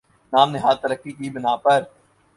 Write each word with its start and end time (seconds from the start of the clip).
نام 0.33 0.47
نہاد 0.53 0.75
ترقی 0.83 1.11
کی 1.17 1.27
بنا 1.33 1.53
پر 1.63 1.79